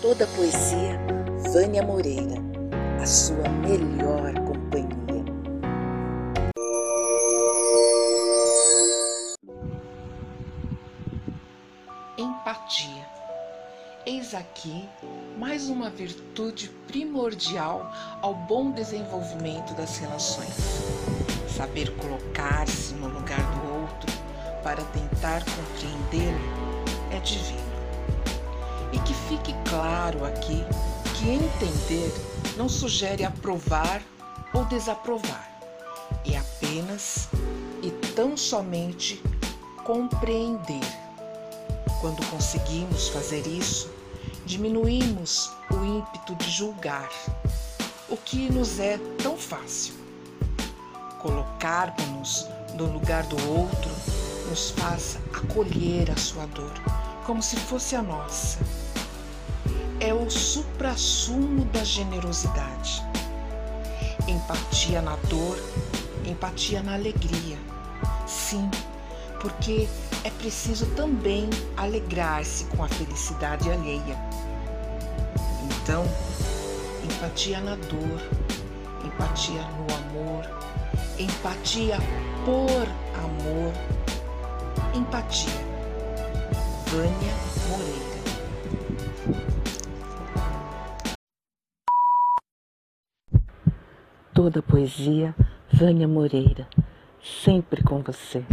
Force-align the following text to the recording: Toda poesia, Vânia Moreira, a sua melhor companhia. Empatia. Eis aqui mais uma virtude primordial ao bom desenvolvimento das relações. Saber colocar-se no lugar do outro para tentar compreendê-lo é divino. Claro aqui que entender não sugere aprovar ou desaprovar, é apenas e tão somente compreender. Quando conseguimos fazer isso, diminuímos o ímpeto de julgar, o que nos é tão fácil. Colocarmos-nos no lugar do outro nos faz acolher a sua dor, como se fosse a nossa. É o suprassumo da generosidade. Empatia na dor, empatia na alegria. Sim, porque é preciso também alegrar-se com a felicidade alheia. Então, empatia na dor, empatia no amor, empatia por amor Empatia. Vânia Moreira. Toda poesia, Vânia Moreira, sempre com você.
Toda 0.00 0.28
poesia, 0.28 0.96
Vânia 1.52 1.82
Moreira, 1.82 2.36
a 3.02 3.04
sua 3.04 3.48
melhor 3.48 4.32
companhia. 4.46 5.24
Empatia. 12.16 13.08
Eis 14.06 14.34
aqui 14.34 14.88
mais 15.36 15.68
uma 15.68 15.90
virtude 15.90 16.68
primordial 16.86 17.92
ao 18.22 18.34
bom 18.34 18.70
desenvolvimento 18.70 19.74
das 19.74 19.98
relações. 19.98 20.54
Saber 21.48 21.90
colocar-se 21.96 22.94
no 22.94 23.08
lugar 23.08 23.42
do 23.56 23.82
outro 23.82 24.12
para 24.62 24.80
tentar 24.84 25.42
compreendê-lo 25.44 26.38
é 27.10 27.18
divino. 27.18 27.47
Claro 29.78 30.24
aqui 30.24 30.64
que 31.14 31.30
entender 31.30 32.12
não 32.56 32.68
sugere 32.68 33.24
aprovar 33.24 34.02
ou 34.52 34.64
desaprovar, 34.64 35.48
é 36.26 36.36
apenas 36.36 37.28
e 37.80 37.88
tão 38.16 38.36
somente 38.36 39.22
compreender. 39.84 40.82
Quando 42.00 42.26
conseguimos 42.26 43.10
fazer 43.10 43.46
isso, 43.46 43.88
diminuímos 44.44 45.52
o 45.70 45.84
ímpeto 45.84 46.34
de 46.34 46.50
julgar, 46.50 47.08
o 48.08 48.16
que 48.16 48.50
nos 48.50 48.80
é 48.80 48.98
tão 49.22 49.36
fácil. 49.36 49.94
Colocarmos-nos 51.20 52.48
no 52.74 52.92
lugar 52.92 53.22
do 53.26 53.36
outro 53.48 53.92
nos 54.48 54.70
faz 54.72 55.18
acolher 55.32 56.10
a 56.10 56.16
sua 56.16 56.46
dor, 56.46 56.74
como 57.24 57.40
se 57.40 57.54
fosse 57.54 57.94
a 57.94 58.02
nossa. 58.02 58.58
É 60.00 60.12
o 60.14 60.30
suprassumo 60.30 61.64
da 61.66 61.82
generosidade. 61.84 63.02
Empatia 64.26 65.02
na 65.02 65.16
dor, 65.28 65.58
empatia 66.24 66.82
na 66.82 66.94
alegria. 66.94 67.58
Sim, 68.26 68.70
porque 69.40 69.88
é 70.24 70.30
preciso 70.30 70.86
também 70.94 71.48
alegrar-se 71.76 72.64
com 72.66 72.84
a 72.84 72.88
felicidade 72.88 73.70
alheia. 73.70 74.18
Então, 75.64 76.04
empatia 77.04 77.60
na 77.60 77.76
dor, 77.76 78.22
empatia 79.04 79.62
no 79.62 79.94
amor, 79.94 80.44
empatia 81.18 81.96
por 82.44 82.88
amor 83.24 83.72
Empatia. 84.94 85.52
Vânia 86.86 87.34
Moreira. 87.68 88.17
Toda 94.40 94.62
poesia, 94.62 95.34
Vânia 95.68 96.06
Moreira, 96.06 96.64
sempre 97.20 97.82
com 97.82 98.00
você. 98.00 98.44